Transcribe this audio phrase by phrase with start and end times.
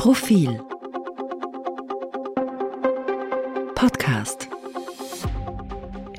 [0.00, 0.58] Profil
[3.74, 4.48] Podcast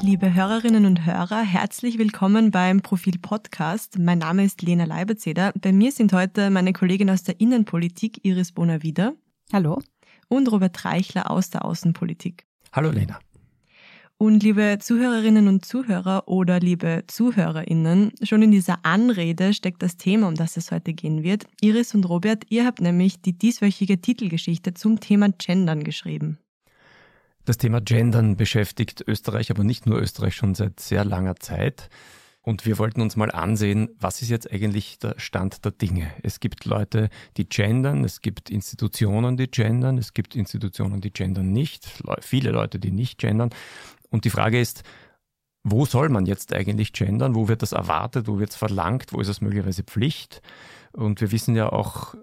[0.02, 3.98] Liebe Hörerinnen und Hörer, herzlich willkommen beim Profil Podcast.
[3.98, 5.52] Mein Name ist Lena Leiberzeder.
[5.60, 9.14] Bei mir sind heute meine Kollegin aus der Innenpolitik Iris Bonavida.
[9.52, 9.82] Hallo.
[10.28, 12.46] Und Robert Reichler aus der Außenpolitik.
[12.72, 13.18] Hallo Lena.
[14.22, 20.28] Und liebe Zuhörerinnen und Zuhörer oder liebe Zuhörerinnen, schon in dieser Anrede steckt das Thema,
[20.28, 21.46] um das es heute gehen wird.
[21.60, 26.38] Iris und Robert, ihr habt nämlich die dieswöchige Titelgeschichte zum Thema Gendern geschrieben.
[27.46, 31.90] Das Thema Gendern beschäftigt Österreich, aber nicht nur Österreich schon seit sehr langer Zeit.
[32.44, 36.12] Und wir wollten uns mal ansehen, was ist jetzt eigentlich der Stand der Dinge.
[36.22, 41.52] Es gibt Leute, die gendern, es gibt Institutionen, die gendern, es gibt Institutionen, die gendern
[41.52, 41.88] nicht,
[42.22, 43.50] viele Leute, die nicht gendern.
[44.12, 44.84] Und die Frage ist,
[45.64, 47.36] wo soll man jetzt eigentlich gendern?
[47.36, 48.28] Wo wird das erwartet?
[48.28, 49.14] Wo wird es verlangt?
[49.14, 50.42] Wo ist es möglicherweise Pflicht?
[50.92, 52.16] Und wir wissen ja auch,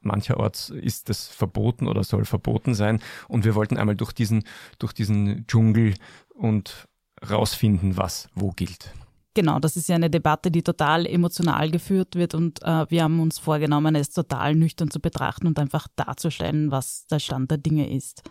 [0.00, 3.00] mancherorts ist das verboten oder soll verboten sein.
[3.28, 4.44] Und wir wollten einmal durch diesen,
[4.78, 5.94] durch diesen Dschungel
[6.34, 6.88] und
[7.28, 8.92] rausfinden, was wo gilt.
[9.34, 13.18] Genau, das ist ja eine Debatte, die total emotional geführt wird und äh, wir haben
[13.18, 17.90] uns vorgenommen, es total nüchtern zu betrachten und einfach darzustellen, was der Stand der Dinge
[17.90, 18.22] ist.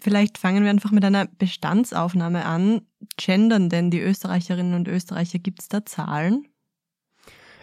[0.00, 2.82] Vielleicht fangen wir einfach mit einer Bestandsaufnahme an.
[3.16, 5.38] Gendern denn die Österreicherinnen und Österreicher?
[5.38, 6.46] Gibt es da Zahlen?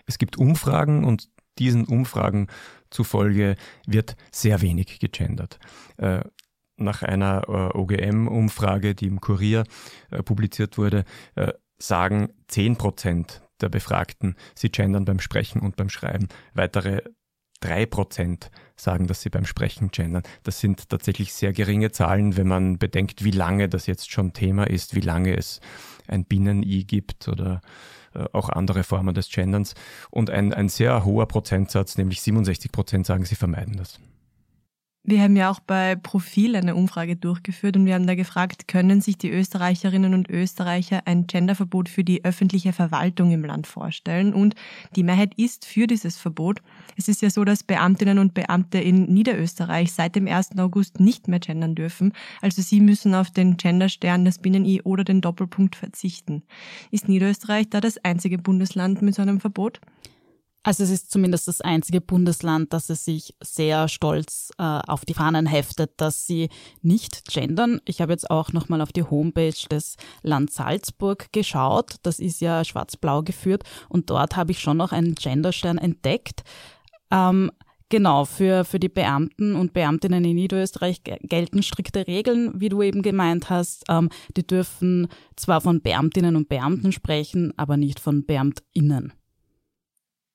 [0.06, 2.48] Es gibt Umfragen und diesen Umfragen
[2.90, 3.56] zufolge
[3.88, 5.60] wird sehr wenig gegendert.
[5.98, 6.22] Äh,
[6.78, 9.64] nach einer äh, OGM-Umfrage, die im Kurier
[10.12, 11.06] äh, publiziert wurde,
[11.78, 16.30] sagen 10 Prozent der Befragten, sie gendern beim Sprechen und beim Schreiben.
[16.54, 17.02] Weitere
[17.60, 20.24] drei Prozent sagen, dass sie beim Sprechen gendern.
[20.44, 24.66] Das sind tatsächlich sehr geringe Zahlen, wenn man bedenkt, wie lange das jetzt schon Thema
[24.66, 25.62] ist, wie lange es
[26.08, 27.62] ein Binnen-I gibt oder
[28.14, 29.74] äh, auch andere Formen des Genderns.
[30.10, 34.00] Und ein, ein sehr hoher Prozentsatz, nämlich 67 Prozent, sagen, sie vermeiden das.
[35.08, 39.02] Wir haben ja auch bei Profil eine Umfrage durchgeführt und wir haben da gefragt, können
[39.02, 44.34] sich die Österreicherinnen und Österreicher ein Genderverbot für die öffentliche Verwaltung im Land vorstellen?
[44.34, 44.56] Und
[44.96, 46.64] die Mehrheit ist für dieses Verbot.
[46.98, 50.58] Es ist ja so, dass Beamtinnen und Beamte in Niederösterreich seit dem 1.
[50.58, 52.12] August nicht mehr gendern dürfen.
[52.42, 56.42] Also sie müssen auf den Genderstern, das Binnen-I oder den Doppelpunkt verzichten.
[56.90, 59.82] Ist Niederösterreich da das einzige Bundesland mit so einem Verbot?
[60.66, 65.14] Also es ist zumindest das einzige Bundesland, das es sich sehr stolz äh, auf die
[65.14, 66.50] Fahnen heftet, dass sie
[66.82, 67.82] nicht gendern.
[67.86, 71.98] Ich habe jetzt auch nochmal auf die Homepage des Land Salzburg geschaut.
[72.02, 76.44] Das ist ja schwarz-blau geführt und dort habe ich schon noch einen Genderstern entdeckt.
[77.12, 77.52] Ähm,
[77.90, 83.04] Genau, für, für die Beamten und Beamtinnen in Niederösterreich gelten strikte Regeln, wie du eben
[83.04, 83.84] gemeint hast.
[83.90, 89.14] Ähm, die dürfen zwar von Beamtinnen und Beamten sprechen, aber nicht von Beamtinnen.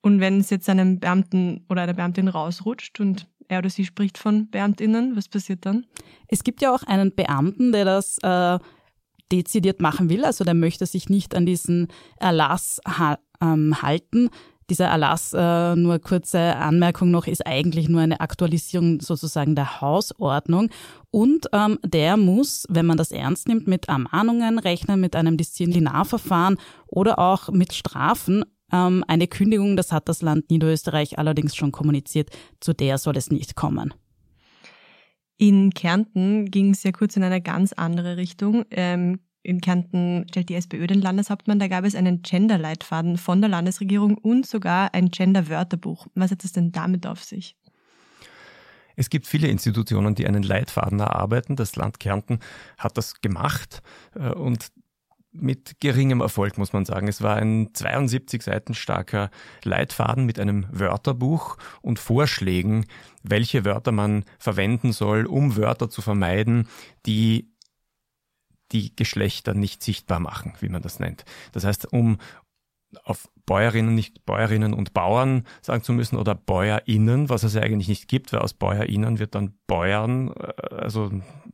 [0.02, 4.16] Und wenn es jetzt einem Beamten oder einer Beamtin rausrutscht und er oder sie spricht
[4.16, 5.86] von Beamtinnen, was passiert dann?
[6.28, 8.58] Es gibt ja auch einen Beamten, der das äh,
[9.30, 14.30] dezidiert machen will, also der möchte sich nicht an diesen Erlass ha ähm, halten.
[14.68, 20.70] Dieser Erlass, äh, nur kurze Anmerkung noch, ist eigentlich nur eine Aktualisierung sozusagen der Hausordnung.
[21.10, 26.56] Und ähm, der muss, wenn man das ernst nimmt, mit Ermahnungen rechnen, mit einem Disziplinarverfahren
[26.86, 28.44] oder auch mit Strafen.
[28.72, 33.30] Ähm, eine Kündigung, das hat das Land Niederösterreich allerdings schon kommuniziert, zu der soll es
[33.30, 33.94] nicht kommen.
[35.36, 38.66] In Kärnten ging es ja kurz in eine ganz andere Richtung.
[38.70, 41.58] Ähm, in Kärnten stellt die SPÖ den Landeshauptmann.
[41.58, 46.08] Da gab es einen Gender-Leitfaden von der Landesregierung und sogar ein Gender-Wörterbuch.
[46.14, 47.56] Was hat es denn damit auf sich?
[48.96, 51.56] Es gibt viele Institutionen, die einen Leitfaden erarbeiten.
[51.56, 52.40] Das Land Kärnten
[52.76, 53.80] hat das gemacht
[54.14, 54.66] äh, und
[55.32, 57.08] mit geringem Erfolg, muss man sagen.
[57.08, 59.30] Es war ein 72 Seiten starker
[59.62, 62.86] Leitfaden mit einem Wörterbuch und Vorschlägen,
[63.22, 66.68] welche Wörter man verwenden soll, um Wörter zu vermeiden,
[67.06, 67.50] die
[68.72, 71.24] die Geschlechter nicht sichtbar machen, wie man das nennt.
[71.52, 72.18] Das heißt, um
[73.04, 77.88] auf Bäuerinnen nicht Bäuerinnen und Bauern sagen zu müssen oder BäuerInnen, was es ja eigentlich
[77.88, 81.10] nicht gibt, weil aus BäuerInnen wird dann Bäuern, äh, also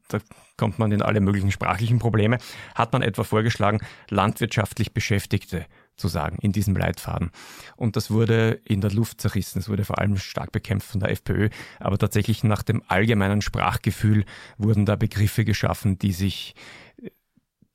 [0.08, 0.18] da
[0.56, 2.38] kommt man in alle möglichen sprachlichen Probleme,
[2.74, 5.66] hat man etwa vorgeschlagen, landwirtschaftlich Beschäftigte
[5.96, 7.30] zu sagen in diesem Leitfaden.
[7.76, 9.58] Und das wurde in der Luft zerrissen.
[9.58, 11.48] Es wurde vor allem stark bekämpft von der FPÖ.
[11.80, 14.24] Aber tatsächlich nach dem allgemeinen Sprachgefühl
[14.58, 16.54] wurden da Begriffe geschaffen, die sich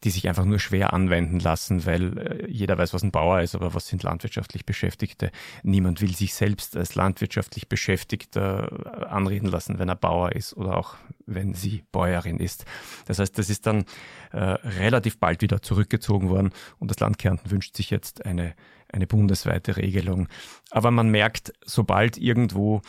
[0.03, 3.55] die sich einfach nur schwer anwenden lassen, weil äh, jeder weiß, was ein Bauer ist,
[3.55, 5.31] aber was sind landwirtschaftlich Beschäftigte?
[5.63, 10.77] Niemand will sich selbst als landwirtschaftlich Beschäftigter äh, anreden lassen, wenn er Bauer ist oder
[10.77, 10.95] auch
[11.25, 12.65] wenn sie Bäuerin ist.
[13.05, 13.85] Das heißt, das ist dann
[14.31, 18.55] äh, relativ bald wieder zurückgezogen worden und das Land Kärnten wünscht sich jetzt eine,
[18.91, 20.27] eine bundesweite Regelung.
[20.71, 22.81] Aber man merkt, sobald irgendwo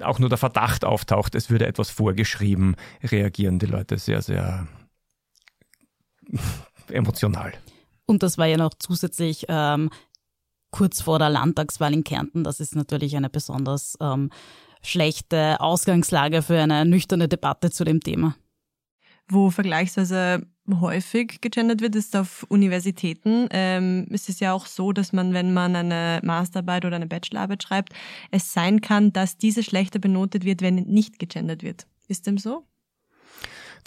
[0.00, 4.68] auch nur der Verdacht auftaucht, es würde etwas vorgeschrieben, reagieren die Leute sehr, sehr
[6.88, 7.52] emotional.
[8.06, 9.90] Und das war ja noch zusätzlich ähm,
[10.70, 12.44] kurz vor der Landtagswahl in Kärnten.
[12.44, 14.30] Das ist natürlich eine besonders ähm,
[14.82, 18.36] schlechte Ausgangslage für eine nüchterne Debatte zu dem Thema.
[19.30, 20.46] Wo vergleichsweise
[20.80, 23.46] häufig gegendert wird, ist auf Universitäten.
[23.50, 27.62] Ähm, es ist ja auch so, dass man, wenn man eine Masterarbeit oder eine Bachelorarbeit
[27.62, 27.92] schreibt,
[28.30, 31.86] es sein kann, dass diese schlechter benotet wird, wenn nicht gegendert wird.
[32.06, 32.64] Ist dem so?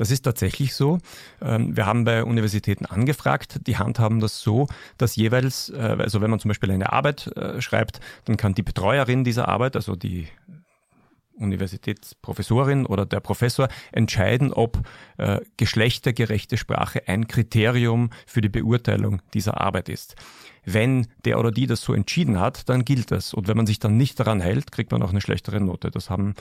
[0.01, 0.97] Das ist tatsächlich so.
[1.43, 4.67] Ähm, wir haben bei Universitäten angefragt, die handhaben das so,
[4.97, 8.63] dass jeweils, äh, also wenn man zum Beispiel eine Arbeit äh, schreibt, dann kann die
[8.63, 10.27] Betreuerin dieser Arbeit, also die
[11.41, 14.79] Universitätsprofessorin oder der Professor entscheiden, ob
[15.17, 20.15] äh, geschlechtergerechte Sprache ein Kriterium für die Beurteilung dieser Arbeit ist.
[20.63, 23.33] Wenn der oder die das so entschieden hat, dann gilt das.
[23.33, 25.89] Und wenn man sich dann nicht daran hält, kriegt man auch eine schlechtere Note.
[25.89, 26.35] Das haben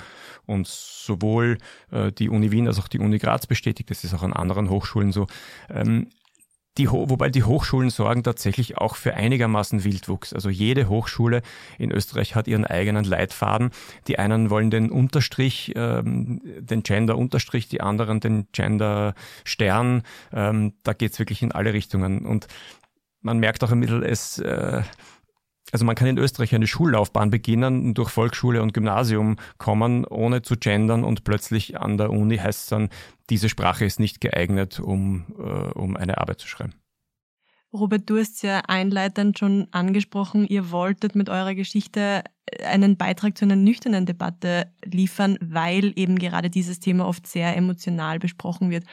[0.47, 1.58] uns sowohl
[1.91, 3.91] äh, die Uni Wien als auch die Uni Graz bestätigt.
[3.91, 5.26] Das ist auch an anderen Hochschulen so.
[5.70, 6.08] Ähm,
[6.78, 10.32] die, wobei die Hochschulen sorgen tatsächlich auch für einigermaßen Wildwuchs.
[10.32, 11.43] Also jede Hochschule
[11.78, 13.70] in Österreich hat ihren eigenen Leitfaden.
[14.06, 20.02] Die einen wollen den Unterstrich, ähm, den Gender-Unterstrich, die anderen den Gender-Stern.
[20.32, 22.25] Ähm, da geht's wirklich in alle Richtungen.
[22.25, 22.46] Und
[23.20, 24.82] man merkt auch ein bisschen, es, äh,
[25.72, 30.56] also man kann in Österreich eine Schullaufbahn beginnen, durch Volksschule und Gymnasium kommen, ohne zu
[30.56, 32.88] gendern und plötzlich an der Uni heißt es dann,
[33.31, 36.75] diese Sprache ist nicht geeignet, um, äh, um eine Arbeit zu schreiben.
[37.72, 42.25] Robert, du hast ja einleitend schon angesprochen, ihr wolltet mit eurer Geschichte
[42.64, 48.19] einen Beitrag zu einer nüchternen Debatte liefern, weil eben gerade dieses Thema oft sehr emotional
[48.19, 48.84] besprochen wird.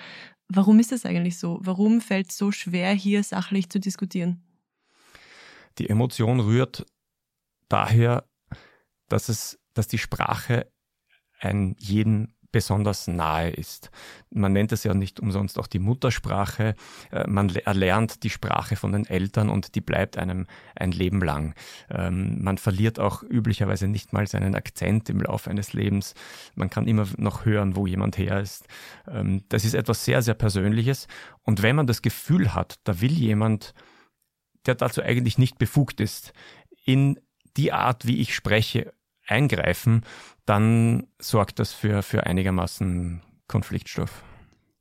[0.48, 1.60] Warum ist das eigentlich so?
[1.62, 4.44] Warum fällt es so schwer, hier sachlich zu diskutieren?
[5.78, 6.86] Die Emotion rührt
[7.70, 8.26] daher,
[9.10, 10.72] dass es, dass die Sprache
[11.40, 13.92] ein jeden besonders nahe ist.
[14.30, 16.76] Man nennt es ja nicht umsonst auch die Muttersprache.
[17.12, 21.54] Äh, man erlernt die Sprache von den Eltern und die bleibt einem ein Leben lang.
[21.90, 26.14] Ähm, man verliert auch üblicherweise nicht mal seinen Akzent im Laufe eines Lebens.
[26.56, 28.66] Man kann immer noch hören, wo jemand her ist.
[29.08, 31.08] Ähm, das ist etwas sehr, sehr Persönliches.
[31.44, 33.74] Und wenn man das Gefühl hat, da will jemand,
[34.68, 36.34] der dazu eigentlich nicht befugt ist,
[36.86, 37.20] in
[37.58, 38.94] die Art, wie ich spreche,
[39.26, 40.04] eingreifen,
[40.46, 44.24] dann sorgt das für, für einigermaßen Konfliktstoff.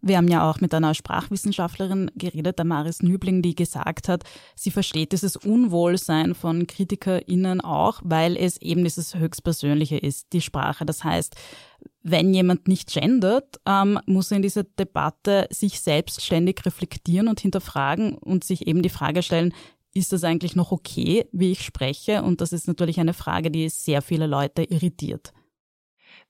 [0.03, 4.23] Wir haben ja auch mit einer Sprachwissenschaftlerin geredet, der Maris Nübling, die gesagt hat,
[4.55, 10.85] sie versteht dieses Unwohlsein von KritikerInnen auch, weil es eben dieses höchstpersönliche ist, die Sprache.
[10.87, 11.35] Das heißt,
[12.03, 18.17] wenn jemand nicht gendert, ähm, muss er in dieser Debatte sich selbstständig reflektieren und hinterfragen
[18.17, 19.55] und sich eben die Frage stellen,
[19.97, 22.23] ist das eigentlich noch okay, wie ich spreche?
[22.23, 25.33] Und das ist natürlich eine Frage, die sehr viele Leute irritiert.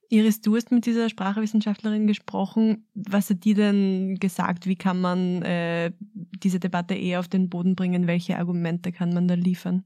[0.08, 2.86] Iris, du hast mit dieser Sprachwissenschaftlerin gesprochen.
[2.94, 4.66] Was hat die denn gesagt?
[4.66, 5.92] Wie kann man äh,
[6.42, 8.06] diese Debatte eher auf den Boden bringen?
[8.06, 9.84] Welche Argumente kann man da liefern?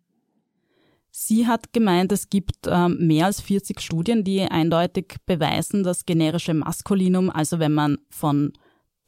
[1.10, 6.54] Sie hat gemeint, es gibt ähm, mehr als 40 Studien, die eindeutig beweisen, dass generische
[6.54, 8.52] Maskulinum, also wenn man von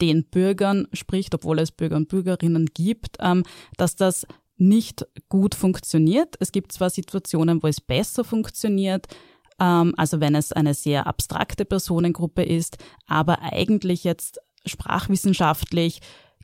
[0.00, 3.44] den Bürgern spricht, obwohl es Bürger und Bürgerinnen gibt, ähm,
[3.76, 4.26] dass das
[4.56, 6.36] nicht gut funktioniert.
[6.40, 9.06] Es gibt zwar Situationen, wo es besser funktioniert,
[9.58, 16.00] ähm, also wenn es eine sehr abstrakte Personengruppe ist, aber eigentlich jetzt sprachwissenschaftlich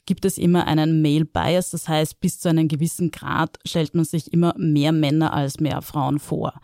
[0.07, 4.05] gibt es immer einen Male Bias, das heißt, bis zu einem gewissen Grad stellt man
[4.05, 6.55] sich immer mehr Männer als mehr Frauen vor.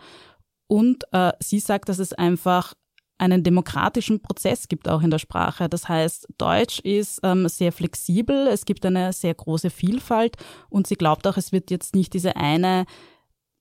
[0.67, 2.75] Und äh, sie sagt, dass es einfach
[3.19, 5.69] einen demokratischen Prozess gibt auch in der Sprache.
[5.69, 10.37] Das heißt, Deutsch ist ähm, sehr flexibel, es gibt eine sehr große Vielfalt
[10.69, 12.87] und sie glaubt auch, es wird jetzt nicht diese eine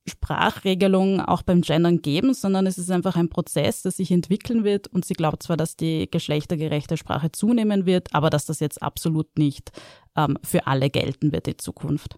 [0.06, 4.88] Sprachregelung auch beim Gendern geben, sondern es ist einfach ein Prozess, der sich entwickeln wird
[4.88, 9.38] und sie glaubt zwar, dass die geschlechtergerechte Sprache zunehmen wird, aber dass das jetzt absolut
[9.38, 9.72] nicht
[10.18, 12.18] ähm, für alle gelten wird in Zukunft.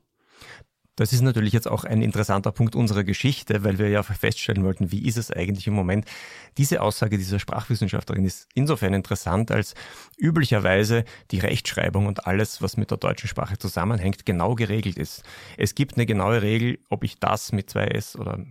[0.95, 4.93] Das ist natürlich jetzt auch ein interessanter Punkt unserer Geschichte, weil wir ja feststellen wollten,
[4.93, 6.05] wie ist es eigentlich im Moment.
[6.57, 9.75] Diese Aussage dieser Sprachwissenschaftlerin ist insofern interessant, als
[10.17, 15.23] üblicherweise die Rechtschreibung und alles, was mit der deutschen Sprache zusammenhängt, genau geregelt ist.
[15.57, 18.45] Es gibt eine genaue Regel, ob ich das mit zwei S oder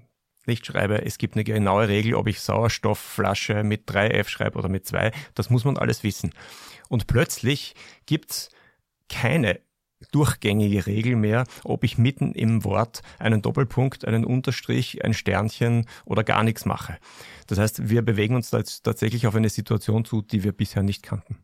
[0.47, 1.03] nicht schreibe.
[1.03, 5.13] Es gibt eine genaue Regel, ob ich Sauerstoffflasche mit drei F schreibe oder mit zwei.
[5.35, 6.35] Das muss man alles wissen.
[6.91, 7.75] Und plötzlich
[8.05, 8.51] gibt's
[9.09, 9.61] keine
[10.13, 16.25] durchgängige Regel mehr, ob ich mitten im Wort einen Doppelpunkt, einen Unterstrich, ein Sternchen oder
[16.25, 16.99] gar nichts mache.
[17.47, 21.39] Das heißt, wir bewegen uns tatsächlich auf eine Situation zu, die wir bisher nicht kannten.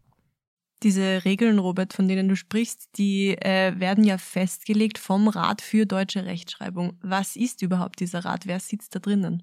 [0.83, 5.85] Diese Regeln, Robert, von denen du sprichst, die äh, werden ja festgelegt vom Rat für
[5.85, 6.99] deutsche Rechtschreibung.
[7.03, 8.47] Was ist überhaupt dieser Rat?
[8.47, 9.43] Wer sitzt da drinnen?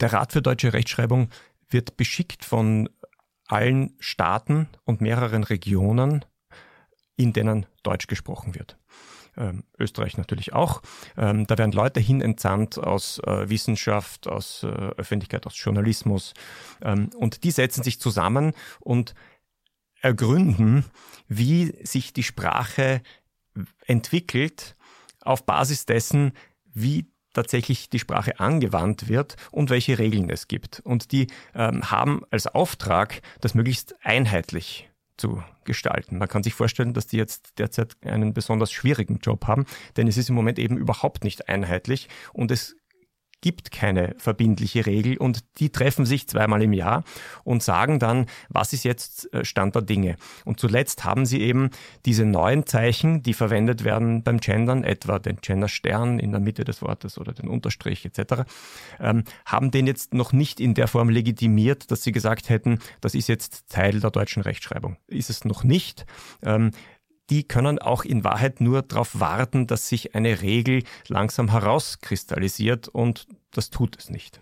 [0.00, 1.30] Der Rat für deutsche Rechtschreibung
[1.70, 2.90] wird beschickt von
[3.46, 6.24] allen Staaten und mehreren Regionen,
[7.18, 8.78] in denen Deutsch gesprochen wird.
[9.36, 10.80] Ähm, Österreich natürlich auch.
[11.16, 16.32] Ähm, da werden Leute hin entsandt aus äh, Wissenschaft, aus äh, Öffentlichkeit, aus Journalismus.
[16.80, 19.14] Ähm, und die setzen sich zusammen und
[20.00, 20.84] ergründen,
[21.26, 23.02] wie sich die Sprache
[23.86, 24.76] entwickelt
[25.22, 26.32] auf Basis dessen,
[26.64, 30.80] wie tatsächlich die Sprache angewandt wird und welche Regeln es gibt.
[30.80, 36.18] Und die ähm, haben als Auftrag, das möglichst einheitlich zu gestalten.
[36.18, 40.16] Man kann sich vorstellen, dass die jetzt derzeit einen besonders schwierigen Job haben, denn es
[40.16, 42.76] ist im Moment eben überhaupt nicht einheitlich und es
[43.40, 47.04] gibt keine verbindliche Regel und die treffen sich zweimal im Jahr
[47.44, 50.16] und sagen dann, was ist jetzt äh, Stand der Dinge.
[50.44, 51.70] Und zuletzt haben sie eben
[52.04, 56.82] diese neuen Zeichen, die verwendet werden beim Gendern, etwa den Genderstern in der Mitte des
[56.82, 58.44] Wortes oder den Unterstrich etc.,
[59.00, 63.14] ähm, haben den jetzt noch nicht in der Form legitimiert, dass sie gesagt hätten, das
[63.14, 64.96] ist jetzt Teil der deutschen Rechtschreibung.
[65.06, 66.06] Ist es noch nicht.
[66.42, 66.72] Ähm,
[67.30, 73.26] die können auch in Wahrheit nur darauf warten, dass sich eine Regel langsam herauskristallisiert und
[73.50, 74.40] das tut es nicht.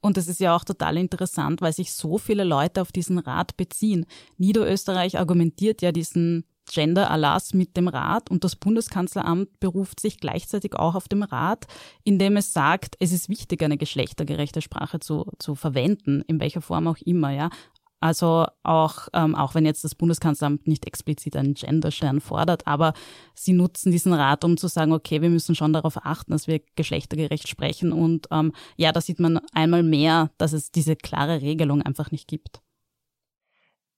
[0.00, 3.56] Und es ist ja auch total interessant, weil sich so viele Leute auf diesen Rat
[3.56, 4.06] beziehen.
[4.36, 10.94] Niederösterreich argumentiert ja diesen Gender-Erlass mit dem Rat und das Bundeskanzleramt beruft sich gleichzeitig auch
[10.94, 11.66] auf dem Rat,
[12.04, 16.88] indem es sagt, es ist wichtig, eine geschlechtergerechte Sprache zu, zu verwenden, in welcher Form
[16.88, 17.50] auch immer, ja.
[18.00, 22.92] Also auch, ähm, auch wenn jetzt das Bundeskanzleramt nicht explizit einen Genderstern fordert, aber
[23.34, 26.60] sie nutzen diesen Rat, um zu sagen, okay, wir müssen schon darauf achten, dass wir
[26.76, 27.92] geschlechtergerecht sprechen.
[27.92, 32.28] Und ähm, ja, da sieht man einmal mehr, dass es diese klare Regelung einfach nicht
[32.28, 32.60] gibt.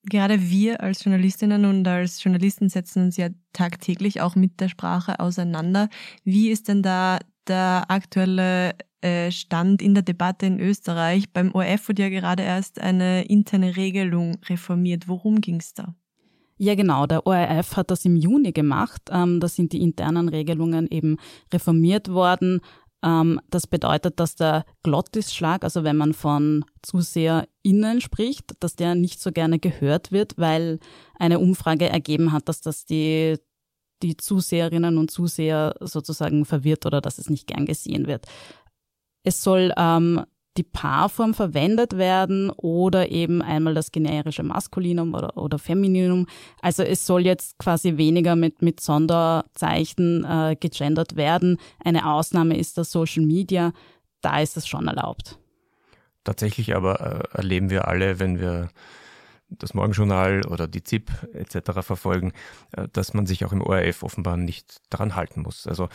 [0.04, 5.18] Gerade wir als Journalistinnen und als Journalisten setzen uns ja tagtäglich auch mit der Sprache
[5.18, 5.88] auseinander.
[6.22, 11.32] Wie ist denn da der aktuelle äh, stand in der Debatte in Österreich.
[11.32, 15.08] Beim ORF wurde ja gerade erst eine interne Regelung reformiert.
[15.08, 15.94] Worum ging es da?
[16.56, 17.06] Ja, genau.
[17.06, 19.02] Der ORF hat das im Juni gemacht.
[19.10, 21.16] Ähm, da sind die internen Regelungen eben
[21.52, 22.60] reformiert worden.
[23.04, 29.20] Ähm, das bedeutet, dass der Glottisschlag, also wenn man von ZuseherInnen spricht, dass der nicht
[29.20, 30.80] so gerne gehört wird, weil
[31.18, 33.36] eine Umfrage ergeben hat, dass das die
[34.02, 38.26] die Zuseherinnen und Zuseher sozusagen verwirrt oder dass es nicht gern gesehen wird.
[39.22, 40.24] Es soll ähm,
[40.58, 46.26] die Paarform verwendet werden oder eben einmal das generische Maskulinum oder, oder Femininum.
[46.60, 51.58] Also es soll jetzt quasi weniger mit, mit Sonderzeichen äh, gegendert werden.
[51.82, 53.72] Eine Ausnahme ist das Social Media.
[54.20, 55.38] Da ist es schon erlaubt.
[56.24, 58.68] Tatsächlich aber äh, erleben wir alle, wenn wir
[59.48, 61.80] das Morgenjournal oder die ZIP etc.
[61.80, 62.32] verfolgen,
[62.72, 65.66] äh, dass man sich auch im ORF offenbar nicht daran halten muss.
[65.68, 65.88] Also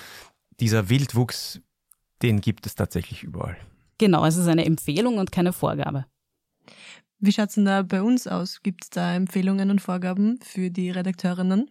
[0.60, 1.62] dieser Wildwuchs
[2.24, 3.58] den gibt es tatsächlich überall.
[4.00, 6.06] Genau, es ist eine Empfehlung und keine Vorgabe.
[7.20, 8.62] Wie schaut es denn da bei uns aus?
[8.64, 11.70] Gibt es da Empfehlungen und Vorgaben für die Redakteurinnen?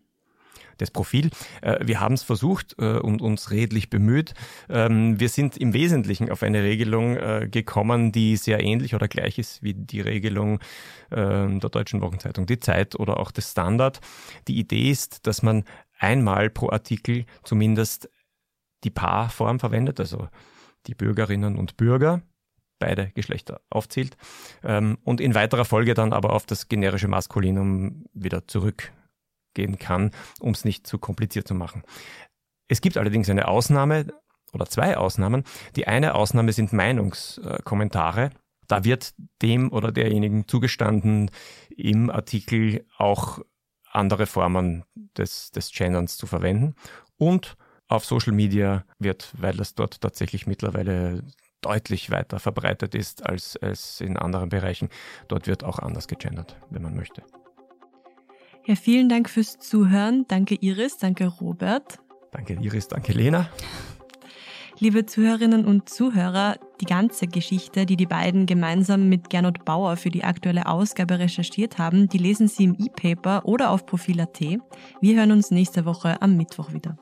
[0.78, 1.30] das Profil.
[1.60, 4.34] Äh, wir haben es versucht äh, und uns redlich bemüht.
[4.68, 9.38] Ähm, wir sind im Wesentlichen auf eine Regelung äh, gekommen, die sehr ähnlich oder gleich
[9.38, 10.60] ist wie die Regelung
[11.10, 14.00] ähm, der Deutschen Wochenzeitung Die Zeit oder auch des Standard.
[14.48, 15.64] Die Idee ist, dass man
[15.98, 18.10] einmal pro Artikel zumindest
[18.84, 20.28] die Paarform verwendet, also
[20.86, 22.22] die Bürgerinnen und Bürger,
[22.78, 24.16] beide Geschlechter aufzählt
[24.64, 30.10] ähm, und in weiterer Folge dann aber auf das generische Maskulinum wieder zurückgehen kann,
[30.40, 31.84] um es nicht zu kompliziert zu machen.
[32.66, 34.06] Es gibt allerdings eine Ausnahme
[34.52, 35.44] oder zwei Ausnahmen.
[35.76, 38.30] Die eine Ausnahme sind Meinungskommentare.
[38.66, 41.30] Da wird dem oder derjenigen zugestanden,
[41.76, 43.40] im Artikel auch
[43.90, 46.74] andere Formen des, des Genderns zu verwenden.
[47.16, 47.56] Und
[47.92, 51.22] auf Social Media wird, weil es dort tatsächlich mittlerweile
[51.60, 54.88] deutlich weiter verbreitet ist als, als in anderen Bereichen.
[55.28, 57.22] Dort wird auch anders gegendert, wenn man möchte.
[58.66, 60.24] Ja, vielen Dank fürs Zuhören.
[60.28, 61.98] Danke Iris, danke Robert.
[62.30, 63.48] Danke Iris, danke Lena.
[64.78, 70.10] Liebe Zuhörerinnen und Zuhörer, die ganze Geschichte, die die beiden gemeinsam mit Gernot Bauer für
[70.10, 74.40] die aktuelle Ausgabe recherchiert haben, die lesen Sie im E-Paper oder auf Profil.at.
[75.00, 76.96] Wir hören uns nächste Woche am Mittwoch wieder.